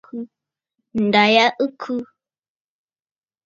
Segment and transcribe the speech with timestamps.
[1.03, 1.95] Ǹda ya ɨ khɨ.